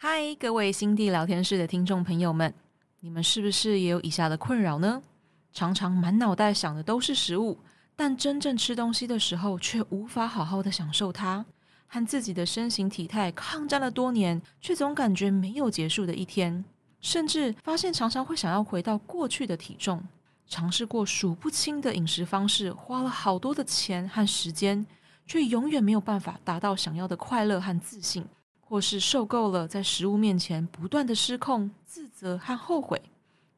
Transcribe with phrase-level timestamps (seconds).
[0.00, 2.54] 嗨，各位心地聊天室的听众朋友们，
[3.00, 5.02] 你们是不是也有以下的困扰呢？
[5.52, 7.58] 常常满脑袋想的都是食物，
[7.96, 11.44] 但真正吃东西的时候，却无法好好的享受它，
[11.88, 16.64] 和自己的身形体态抗战了多年，却总感觉没有结束的一天，
[17.00, 20.00] 甚至发现常常会想要回到过去的体重，
[20.46, 24.86] 尝试过数不清的饮食方式，花了好多的钱和时间，
[25.26, 28.24] 却永远没有办法达到想要的快乐和自信。
[28.68, 33.00] 或是受够了在食物面前不断的失控、自责和后悔，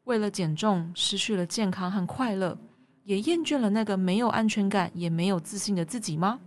[0.04, 2.56] 为了减重失去了健康和快乐，
[3.02, 6.38] 也厌倦了那个没有安全感也没有自信的自己吗？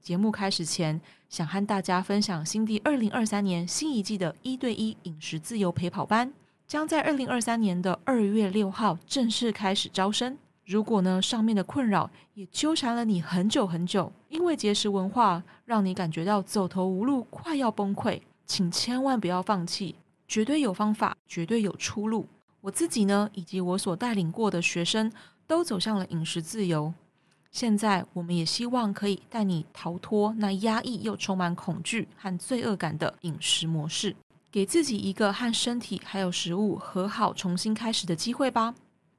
[0.00, 0.98] 节目开始前，
[1.28, 6.32] 想和大家分享新地二零二三年新一季的一对一饮食自由陪跑班，
[6.66, 10.38] 将在二零二三年的二月六号正式开始招生。
[10.66, 19.94] 如果呢，上面的困扰也纠缠了你很久很久，因为节食文化让你感觉到走投无路，快要崩溃，请千万不要放弃，
[20.26, 22.26] 绝对有方法，绝对有出路。
[22.60, 25.12] 我自己呢，以及我所带领过的学生，
[25.46, 26.92] 都走向了饮食自由。
[27.52, 34.16] 现在，我们也希望可以带你逃脱那压抑又充满恐惧和罪恶感的饮食模式，
[34.50, 38.74] 给自己一个和身体还有食物和好、重新开始的机会吧。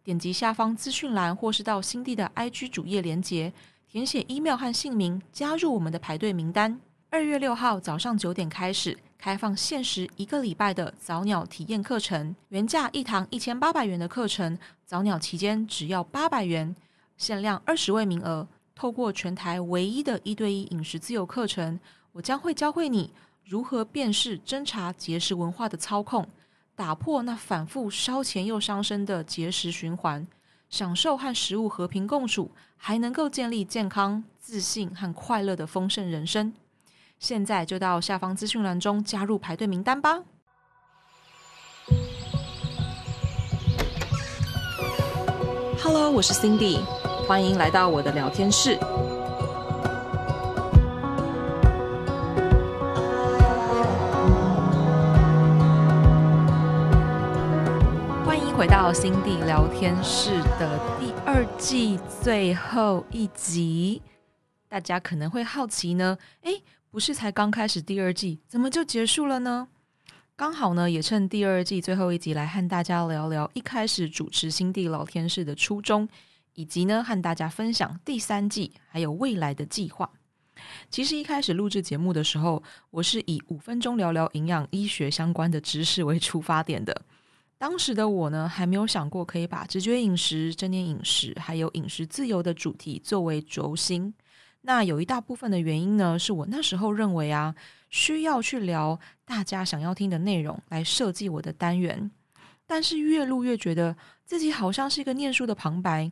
[0.08, 3.52] 点击下方资讯栏，或是到新地的 IG 主页连结，
[3.89, 6.80] 填写 email 和姓名，加入我们的排队名单。
[7.09, 16.73] 二月六号早上九点开始开放限时一个礼拜的早鸟体验课程，原价一堂一千八百元的课程，早鸟期间只要八百元，
[17.17, 18.47] 限量二十位名额。
[18.73, 21.77] 透过全台唯一的一对一饮食自由课程，
[22.14, 26.25] 我将会教会你如何辨识侦查节食文化的操控。
[26.78, 30.28] 打破那反复烧钱又伤身的节食循环，
[30.70, 36.53] 享受和食物和平共处，还能够建立健康、自信和快乐的丰盛人生。
[37.17, 40.20] 现在就到下方资讯栏中加入排队名单吧。
[45.81, 46.80] Hello，我是 Cindy，
[47.27, 48.77] 欢迎来到我的聊天室。
[58.57, 64.01] 回到心地聊天室的第二季最后一集，
[64.67, 69.67] 大家可能会好奇呢，诶，不是才刚开始第二季，怎么就结束了呢？
[70.35, 76.09] 刚好呢，也趁第二季最后一集来和大家聊聊一开始主持心地聊天室的初衷，
[76.55, 80.09] 以及呢，和大家分享第三季还有未来的计划。
[80.89, 87.03] 其实一开始录制节目的时候，我是以五分钟聊聊营养医学相关的知识为出发点的。
[87.57, 94.13] 当时的我呢，还没有想过可以把直觉饮食、正念饮食，还有饮食自由的主题作为轴心。
[94.61, 97.55] 那有一大部分的原因呢，是我那时候认为啊，
[97.89, 102.11] 需要去聊大家想要听的内容来设计我的单元。
[102.65, 103.95] 但是越录越觉得
[104.25, 106.11] 自己好像是一个念书的旁白，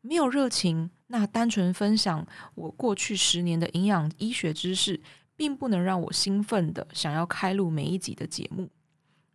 [0.00, 0.90] 没有热情。
[1.06, 5.00] 那单纯分享我过去十年的营养医学知识，
[5.34, 8.68] 并不能让我兴奋的想要开录每一集的节目。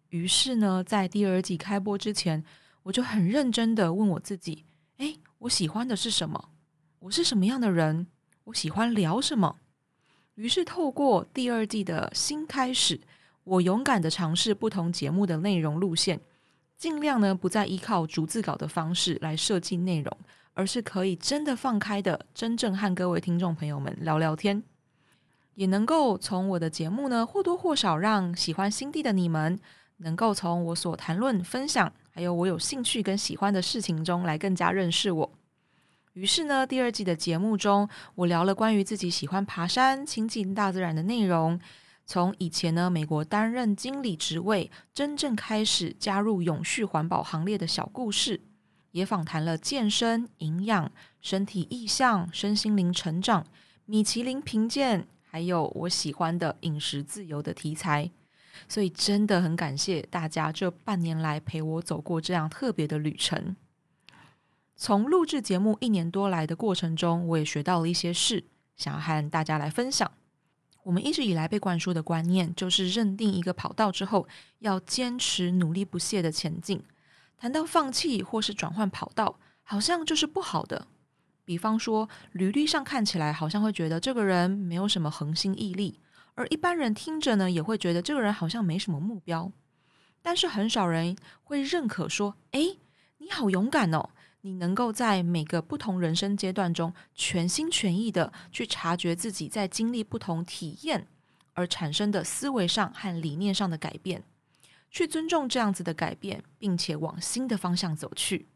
[0.09, 2.43] 于是呢，在第二季开播之前，
[2.83, 4.65] 我就很认真的问我自己：
[4.97, 6.49] 诶，我喜欢的是什么？
[6.99, 8.07] 我是什么样的人？
[8.45, 9.57] 我喜欢聊什么？
[10.33, 12.99] 于是透过第二季的新开始，
[13.43, 16.19] 我勇敢的尝试不同节目的内容路线，
[16.75, 20.17] 尽量呢不再依靠逐字稿的方式来设计内容，
[20.53, 24.63] 而是可以真的放开的，真正和各位听众朋友们聊聊天，
[25.53, 29.59] 也能够从我的节目呢或多或少让喜欢新地的你们。
[29.99, 35.31] 能够从我所谈论、分享，还有我有兴趣跟喜欢的事情中来更加认识我。
[36.13, 41.59] 于是呢，第二季的节目中，我聊了关于自己喜欢爬山、亲近大自然的内容。
[42.05, 48.41] 从以前呢，美国担任经理职位，真正开始加入永续环保行列的小故事，
[48.91, 53.45] 也访谈了健身、营养、身体意象、身心灵成长、
[53.85, 58.09] 米其林评鉴，还有我喜欢的饮食自由的题材。
[58.67, 63.56] 所以真的很感谢大家这半年来陪我走过这样特别的旅程。
[64.75, 68.45] 从录制节目一年多来的过程中，我也学到了一些事，
[68.77, 70.09] 想要和大家来分享。
[70.83, 74.27] 我们一直以来被灌输的观念，就是认定一个跑道之后，
[74.59, 76.81] 要坚持努力不懈的前进。
[77.38, 80.88] 谈到放弃或是转换跑道，好像就是不好的。
[81.44, 86.00] 比方说，履历上看起来好像会觉得这个人没有什么恒心毅力。
[86.35, 89.51] 而一般人听着呢，也会觉得这个人好像没什么目标，
[90.21, 92.79] 但是很少人会认可说：“诶，
[93.17, 94.09] 你好勇敢哦！
[94.41, 101.07] 你能够在每个不同人生阶段中，全心全意的去察觉自己在经历不同体验，
[101.53, 104.23] 而产生的思维上和理念上的改变，
[104.89, 108.47] 去尊重这样子的改变，并且往新的方向走去。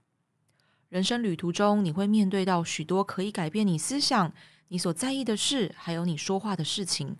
[0.87, 4.31] 人生旅途中，你会面对到许多可以改变你思想、
[4.69, 7.17] 你所在意的事，还有你说话的事情，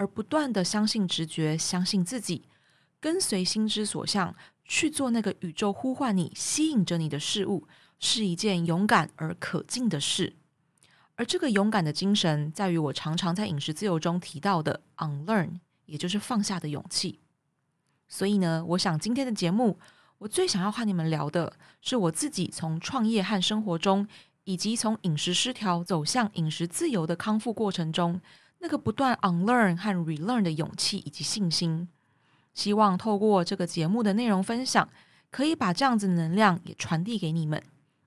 [0.00, 2.48] 而不断的相信直觉，相信自己，
[2.98, 7.68] 跟随心之所向，去做那个宇宙呼唤你、吸引着你的事物，
[7.98, 10.32] 是一件勇敢而可敬的事。
[11.16, 17.20] 而这个勇敢的精神，在于我常常在饮食自由中提到的 unlearn，也就是放下的勇气。
[18.08, 19.78] 所以呢，我想今天的节目。
[20.16, 24.08] 我最想要和你们聊的是我自己从创业和生活中，
[24.44, 28.20] 以及从饮食失调走向饮食自由的康复过程中，
[28.60, 31.88] 那个不断 unlearn 和 relearn 的勇气以及信心。
[32.54, 34.88] 希望透过这个节目的内容分享，
[35.30, 37.62] 可以把这样子能量也传递给你们。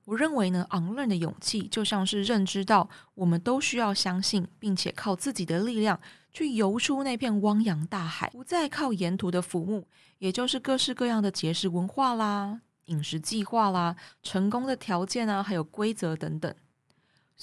[0.05, 5.99] 我认为呢，unlearn 的勇气就像是认知到我们都需要相信，并且靠自己的力量。
[6.33, 9.85] 去游出那片汪洋大海，不再靠沿途的浮木，
[10.17, 16.51] 也就是各式各样的节食文化啦、饮食计划啦、成功的条件啊，还有规则等等。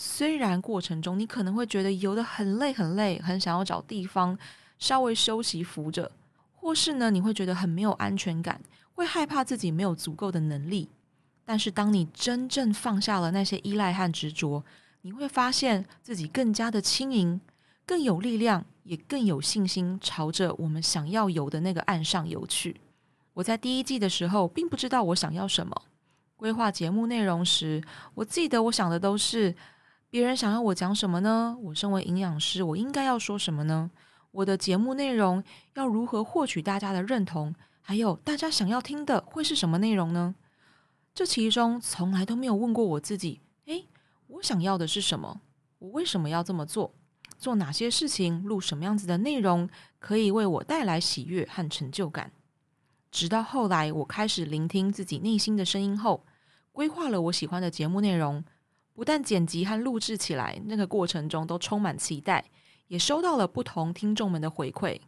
[0.03, 4.39] 虽然过程中你可能会觉得游得很累很累，很想要找地方
[4.79, 6.11] 稍微休息扶着，
[6.55, 8.59] 或是呢你会觉得很没有安全感，
[8.95, 10.89] 会害怕自己没有足够的能力。
[11.45, 14.65] 但是当你真正放下了那些依赖和执着，
[15.03, 17.39] 你会发现自己更加的轻盈，
[17.85, 18.65] 更有力量。
[18.83, 22.81] 也更有信心朝着我们想要游的那个岸上游去。
[23.35, 25.83] 我在第一季的时候并不知道我想要什么，
[26.37, 27.81] 规划节目内容时，
[28.15, 29.55] 我记得我想的都是
[30.11, 31.57] 别人想要我讲什么呢？
[31.63, 33.89] 我身为营养师，我应该要说什么呢？
[34.33, 35.43] 我的节目内容
[35.75, 37.55] 要如何获取大家的认同？
[37.81, 40.35] 还有大家想要听的会是什么内容呢？
[41.15, 43.87] 这其中从来都没有问过我自己，诶，
[44.27, 45.41] 我想要的是什么？
[45.79, 46.93] 我为什么要这么做？
[47.39, 49.69] 做哪些事情，录什么样子的内容，
[50.01, 52.33] 可以为我带来喜悦和成就感。
[53.13, 56.25] 直到后来，我开始聆听自己内心的声音后，
[56.73, 58.45] 规划了我喜欢的节目内容。
[59.01, 62.45] 不但剪辑和录制起来，那个过程中都充满期待，
[62.89, 65.01] 也收到了不同听众们的回馈。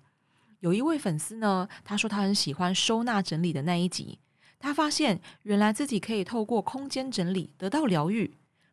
[0.61, 4.19] 有一位粉丝呢，他说他很喜欢收纳整理的那一集，
[4.59, 8.33] 他发现原来自己可以透过空间整理得到疗愈。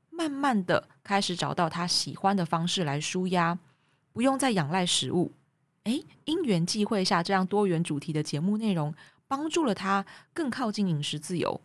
[0.10, 3.60] 慢慢的开始找到他喜欢的方式来舒压，
[4.14, 5.34] 不用再仰赖食物。
[5.84, 8.96] 诶，因缘际会下，这样多元主题的节目内容
[9.28, 11.60] 帮助了他更靠近饮食自由，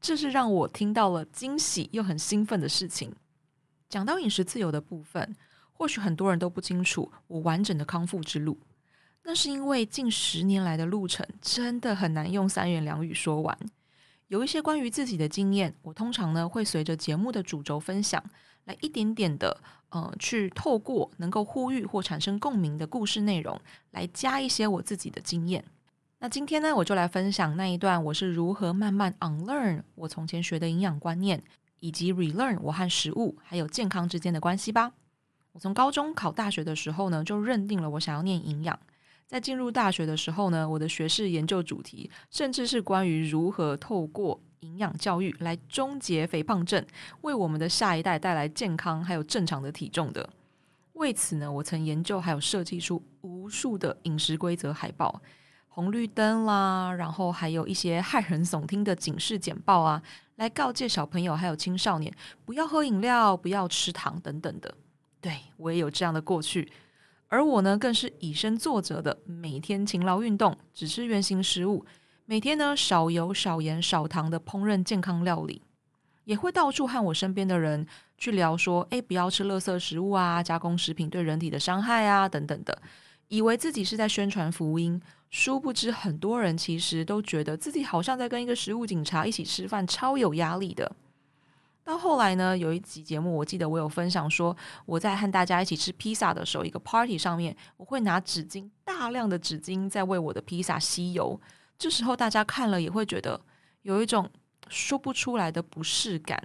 [0.00, 3.14] 这是让我听到了惊喜又很兴奋的事情。
[3.88, 5.36] 讲到饮食自由的部分，
[5.72, 8.58] 或许很多人都不清楚我完整的康复之路，
[9.24, 13.58] 那是因为近十年来的路程真的很难用三言两语说完。
[14.28, 18.22] 有一些关于自己的经验，我通常呢会随着节目的主轴分享，
[18.64, 23.60] 来一点点的呃，去透过能够呼吁或产生共鸣的故事内容，
[23.90, 25.64] 来加一些我自己的经验。
[26.22, 31.42] 那今天呢，我就来分享那一段我是如何慢慢 unlearn 我从前学的营养观念，
[31.78, 34.92] 以及 relearn 我和食物还有健康之间的关系吧。
[35.52, 38.78] 我从高中考大学的时候呢，就认定了我想要念营养。
[39.26, 46.84] 在进入大学的时候呢，我的学士研究主题甚至是关于如何透过营养教育来终结肥胖症，
[47.22, 50.28] 为我们的下一代带来健康还有正常的体重的。
[50.92, 55.22] 为此呢，我曾研究还有设计出无数的饮食规则海报、
[55.72, 60.02] 红绿灯啦，然后还有一些骇人耸听的警示简报啊，
[60.36, 62.12] 来告诫小朋友还有青少年
[62.44, 64.74] 不要喝饮料、不要吃糖等等的。
[65.20, 66.70] 对，我也有这样的过去。
[67.28, 71.86] 而我呢，更是以身作则的，每天勤劳运动，只吃原型食物，
[72.26, 75.62] 每天呢少油、少盐、少糖的烹饪健康料理，
[76.24, 77.86] 也会到处和我身边的人
[78.18, 82.82] 去聊说，诶，不要吃垃圾食物啊，加工食品对人体的伤害啊，等等的，
[83.28, 90.90] 以为自己是在宣传福音，殊不知很多人其实都觉得自己好像在跟一个食物警察一起吃饭，超有压力的。
[91.82, 101.40] 到后来呢，有一集节目，我记得我有分享说，我在和大家一起吃披萨的时候，一个 party 上面，我会拿纸巾，大量的纸巾在为我的披萨吸油。
[101.78, 103.40] 这时候大家看了也会觉得
[103.82, 104.28] 有一种
[104.68, 106.40] 说不出来的不适感，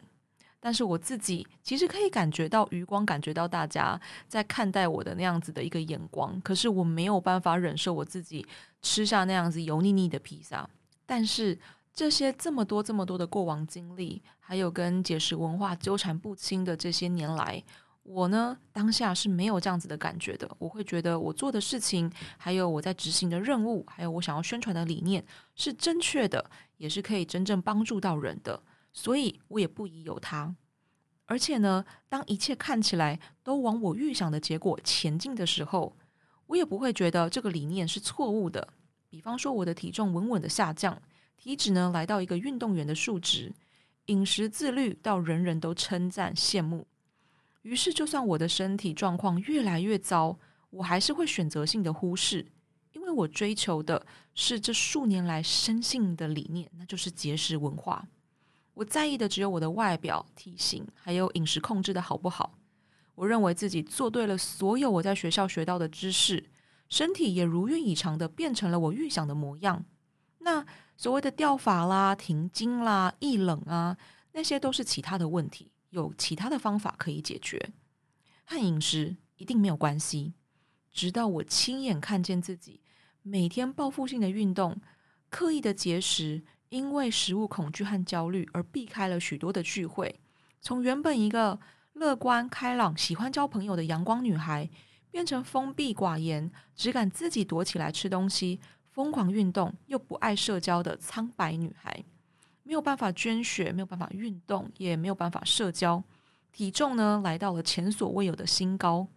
[0.66, 8.44] 但是我自己其实可以感觉到余光，感觉到大家在看待我的那样子的一个眼光，可是我没有办法忍受我自己
[8.82, 10.68] 吃下那样子油腻腻的披萨，
[11.06, 11.56] 但是。
[11.94, 17.64] 这些这么多这么多的过往经历，还有跟节食文化纠缠不清的这些年来，
[18.04, 20.46] 我呢当下是没有这样子的感觉的。
[20.60, 28.62] 我会觉得我做的事情，还有我在执行的任务，还有我想要宣传的理念是正确的，也是可以真正帮助到人的，
[28.96, 30.56] 所以我也不疑有他。
[31.26, 35.96] 而且呢，当一切看起来都往我预想的结果前进的时候，
[36.48, 38.68] 我也不会觉得这个理念是错误的。
[39.10, 41.02] 比方说，我的体重稳稳的下降，
[41.36, 43.54] 体脂呢来到一个运动员的数值，
[44.06, 46.88] 饮食自律到人人都称赞羡慕。
[47.64, 50.38] 于是，就算我的身体状况越来越糟，
[50.70, 52.46] 我还是会选择性的忽视，
[52.92, 58.08] 因为我追求的是这数年来深信的理念，那就是节食文化。
[58.76, 62.60] 我在意的只有我的外表、体型，还有饮食控制的好不好。
[63.16, 66.52] 我认为自己做对了所有我在学校学到的知识，
[66.90, 69.84] 身体也如愿以偿的变成了我预想的模样。
[70.40, 70.64] 那
[70.96, 73.98] 所谓的掉发啦、停经啦、易冷啊，
[74.34, 75.72] 那些都是其他的问题。
[75.90, 77.72] 有其他的方法可以解决，
[78.44, 80.34] 和饮食一定没有关系。
[80.92, 82.82] 直到我亲眼看见自己
[83.22, 84.82] 每天报复性的运动、
[85.30, 86.44] 刻意的节食，
[86.76, 90.20] 因为食物恐惧和焦虑而避开了许多的聚会，
[90.60, 91.58] 从原本一个
[91.94, 94.70] 乐观开朗、喜欢交朋友的阳光女孩，
[95.10, 98.60] 变成封闭寡言、只敢自己躲起来吃东西、
[98.92, 102.04] 疯狂运动又不爱社交的苍白女孩。
[102.64, 106.04] 没有办法捐血，没有办法运动，也没有办法社交，
[106.52, 109.08] 体重呢来到了前所未有的新高，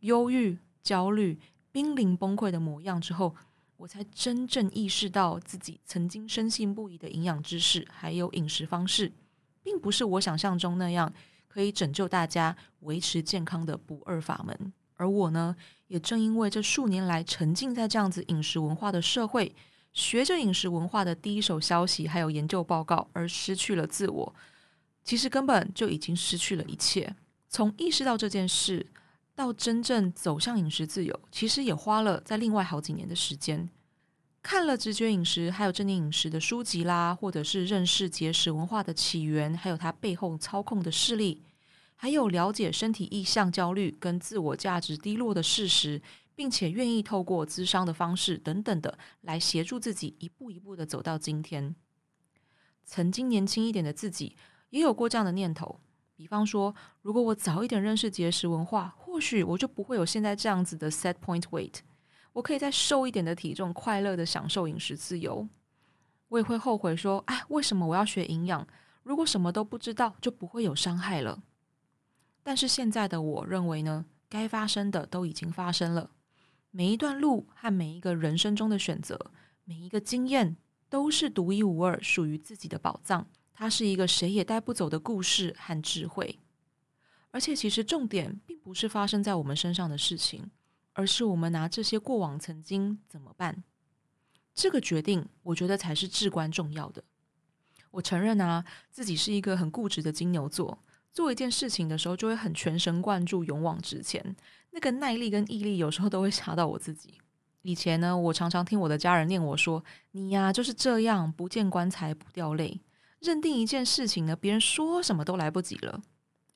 [0.00, 1.38] 忧郁、焦虑、
[1.70, 3.36] 濒临崩溃的模样之后，
[3.78, 9.12] 我才真正意识到自己曾经深信不疑的营养知识还有饮食方式，
[9.62, 11.12] 并不是我想象中那样
[11.46, 14.72] 可以拯救大家维持健康的不二法门。
[14.96, 15.54] 而我呢，
[15.86, 19.54] 也正因为这数年来沉浸在这样子饮食文化的社会。
[19.94, 24.34] 学着饮食文化的第一手消息，还有研究报告，而失去了自我，
[25.02, 27.16] 其实根本就已经失去了一切。
[27.48, 28.86] 从意识到这件事
[29.38, 33.70] 到真正走向饮食自由，其实也花了在另外好几年的时间。
[34.42, 41.44] 看了直觉饮食，还有正念饮食的书籍啦，或者是认识节食文化的起源，还有它背后操控的势力，
[41.94, 46.02] 还有了解身体意向焦虑跟自我价值低落的事实。
[46.34, 51.74] 并且愿意透过咨商的方式等等的来协助自己一步一步的走到今天。
[52.84, 54.36] 曾经年轻一点的自己
[54.70, 55.80] 也有过这样的念头，
[56.14, 61.80] 比方说，如果我早一点认识节食文化，或许我就不会有现在这样子的 set point weight，
[62.32, 65.48] 我可以再瘦一点的体重，快乐的享受饮食自由。
[66.28, 68.64] 我也会后悔说，哎，为什么我要学营养？
[69.02, 71.42] 如果什么都不知道，就不会有伤害了。
[72.44, 76.12] 但是现在的我认为呢，该发生的都已经发生了。
[76.70, 79.32] 每一段路和每一个人生中的选择，
[79.64, 80.56] 每一个经验
[80.88, 83.26] 都是独一无二、属于自己的宝藏。
[83.52, 86.38] 它是一个谁也带不走的故事和智慧。
[87.38, 90.50] 而且，其实重点并不是发生在我们身上的事情，
[90.92, 93.62] 而是我们拿这些过往曾经怎么办。
[94.52, 97.04] 这个决定，我觉得才是至关重要的。
[97.92, 104.34] 我承认啊，自己是一个很固执的金牛座，做一件事情的时候就会很全神贯注、勇往直前。
[104.72, 107.20] 那个耐力跟毅力，有时候都会吓到我自己。
[107.62, 112.80] 以前呢，我常常听我的家人念我说：“你呀，就是这样，不见棺材不掉泪。”
[113.22, 116.02] 认定一件事情呢，别人说什么都来不及了。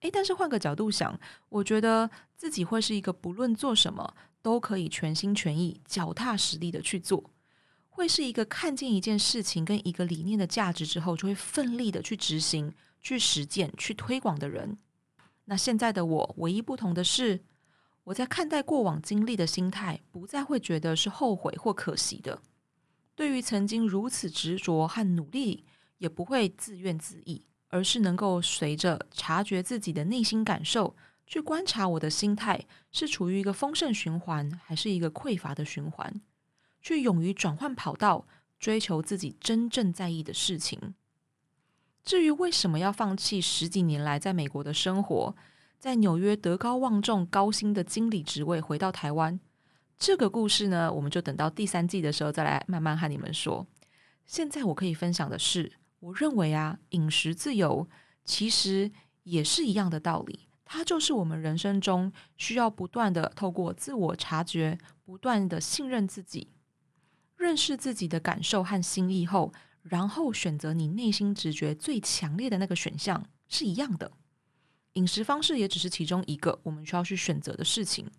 [0.02, 1.18] 诶，但是换个角度想，
[1.48, 7.30] 我觉得自己会是一个不论做什么都可以全心全意、脚踏实地的去做，
[7.88, 14.78] 会是一个看见一件事情跟一个理念的价值之后，就会奋力的去执行、去实践、去推广的人。
[15.46, 17.40] 那现在的我，唯一不同的是。
[18.04, 22.42] 我在看待过往经历的心态，不再会觉得是后悔或可惜的。
[23.14, 25.64] 对于曾经如此执着和努力，
[25.98, 27.40] 也不会自怨自艾，
[27.72, 30.94] 而是能够随着察觉自己的内心感受，
[31.26, 36.20] 去观察我的心态是处于一个丰盛循环，还是一个匮乏的循环，
[36.82, 38.26] 去勇于转换跑道，
[38.60, 40.94] 追求自己真正在意的事情。
[42.04, 45.34] 至于为什么要放弃十几年来在美国的生活，
[45.78, 49.40] 在纽约德高望重、高薪的经理职位，回到台湾，
[49.98, 53.66] 这个故事呢，我们就等到第三季的时候再来慢慢和你们说。
[54.26, 57.88] 现在我可以分享的是，我认为啊，饮食自由
[58.24, 58.90] 其实
[59.22, 66.48] 也是一样的道理，它就是我们人生中需要不断的透过自我察觉，不断的信任自己，
[67.36, 74.10] 认识自己的感受和心意后，然后选择你内心直觉最强烈的那个选项，是一样的。
[74.94, 78.10] 饮食方式也只是其中一个我们需要去选择的事情，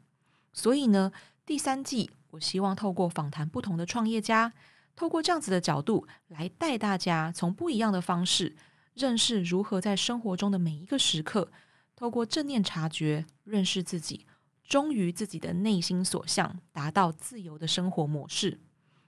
[0.53, 1.11] 所以呢，
[1.45, 4.53] 第三季我希望透过访谈不同的创业家，
[4.95, 8.55] 透过这样子的角度来带大家从不一样的方式
[8.93, 11.51] 认识如何在生活中的每一个时刻，
[11.95, 14.25] 透过正念察觉认识自己，
[14.63, 18.59] 忠于自己的内心所向，达到自由的生活模式。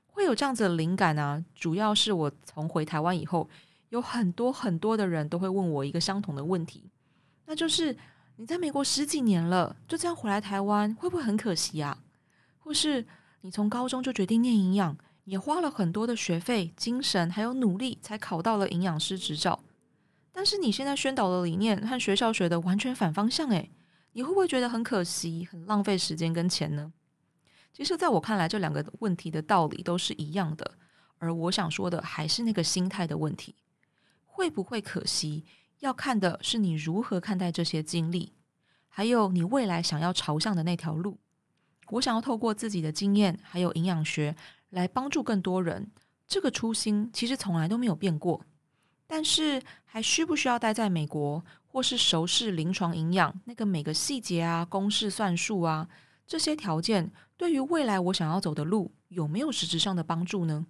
[0.07, 3.49] 会有这样子的灵感啊，主要是我从回台湾以后，
[3.89, 6.89] 有很多很多的人都会问我一个相同的问题。
[7.45, 7.95] 那就是
[8.37, 12.01] 你在美国十几年了，就这样回来台湾，会不会很可惜啊？
[12.57, 13.05] 或是
[13.41, 19.63] 你从高中就决定念营养，也花了很多的学费、精神还有努力，才考到了营养师执照。
[20.31, 23.71] 但是你现在宣导的理念和学校学的完全反方向，诶，
[24.13, 26.93] 你会不会觉得很可惜、很浪费时间跟钱呢？
[27.73, 30.77] 其实，在我看来，这两个问题的道理都是一样的。
[31.17, 33.55] 而我想说的还是那个心态的问题，
[34.25, 35.45] 会不会可惜？
[35.79, 38.33] 要看的是你如何看待这些经历，
[38.87, 41.17] 还有你未来想要朝向的那条路。
[41.89, 44.35] 我想要透过自己的经验，还有营养学
[44.75, 45.89] 来帮助更多人，
[46.27, 48.41] 这个初心其实从来都没有变过。
[49.07, 55.87] 但是，还需不需要待在美国，或是熟视临床营养那个每个细节啊、公式算术啊
[56.27, 60.65] 这些条件，对于未来我想要走的路有没有实质上的帮助呢？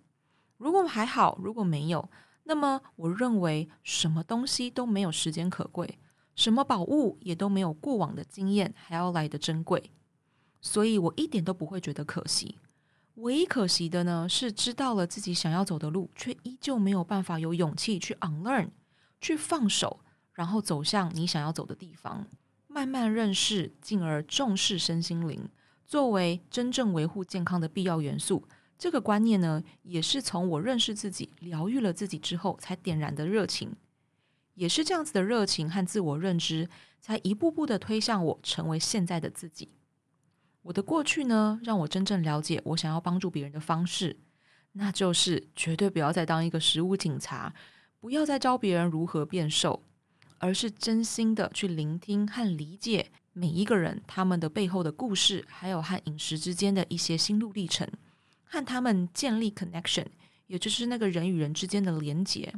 [0.58, 2.08] 如果还好，如果没有，
[2.44, 5.98] 那么我认为什么东西都没有时间可贵，
[6.36, 9.92] 什么宝物也都没有过往的经验还要来得珍贵，
[10.62, 12.60] 所以我一点都不会觉得可惜。
[13.16, 18.70] 唯一可惜的呢，是知道了自己想要走的路，却依旧没有办法有勇气去 unlearn，
[19.22, 20.02] 去放手，
[20.34, 22.28] 然后走向你想要走的地方，
[22.68, 25.48] 慢慢认识，进而重视身心灵，
[25.86, 28.46] 作为真正维护健康的必要元素。
[28.78, 33.74] 这个观念呢，也是从我认识自己、疗愈了自己之后才点燃的热情，
[34.56, 36.68] 也是这样子的热情和自我认知，
[37.00, 39.70] 才一步步的推向我成为现在的自己。
[40.66, 44.18] 我的过去呢，让我真正了解我想要帮助别人的方式，
[44.72, 47.54] 那就是绝对不要再当一个食物警察，
[48.00, 49.84] 不要再教别人如何变瘦，
[50.40, 57.88] 而是真心的去聆听和理解每一个人他们的背后的故事，还有和饮食之间的一些心路历程。
[58.48, 60.08] 和他们建立 connection，
[60.48, 62.52] 也就是那个人与人之间的连结，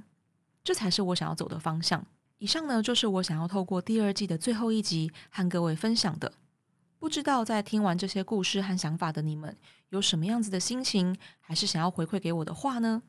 [0.63, 2.05] 这才是我想要走的方向。
[2.37, 6.31] 以上呢，就是我想要透过第二季的最后一集和各位分享的。
[6.99, 9.55] 不知道在听完这些故事和想法的你们，
[9.89, 13.03] 有什么样子的心情，还是想要回馈给我的话呢？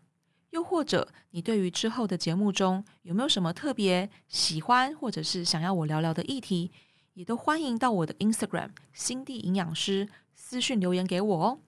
[0.50, 6.70] 又或者你对于之后的节目中有没有什么特别喜欢，或者是想要我聊聊的议题，
[7.14, 11.58] 也都欢迎到我的 Instagram 心地营养师私讯留言给我哦。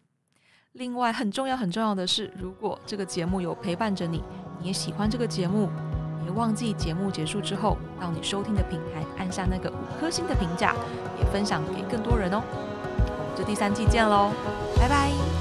[0.73, 4.23] 另外，很重要很重要的是，如果这个节目有陪伴着你，
[4.61, 5.69] 你也喜欢这个节目，
[6.31, 10.75] 忘记节目结束之后，到你收听的平台按下那个五颗星的评价，
[11.19, 12.43] 也分享给更多人哦。
[12.53, 14.31] 我们就第三季见喽，
[14.77, 15.40] 拜拜。